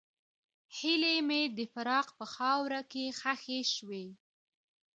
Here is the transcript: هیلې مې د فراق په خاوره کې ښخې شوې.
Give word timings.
هیلې 0.77 1.15
مې 1.27 1.41
د 1.57 1.59
فراق 1.73 2.07
په 2.19 2.25
خاوره 2.33 2.81
کې 2.91 3.03
ښخې 3.19 3.59
شوې. 3.75 4.05